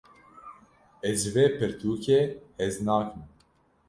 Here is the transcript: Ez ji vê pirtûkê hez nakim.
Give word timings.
Ez 1.09 1.17
ji 1.23 1.29
vê 1.35 1.45
pirtûkê 1.57 2.21
hez 2.59 2.75
nakim. 2.85 3.23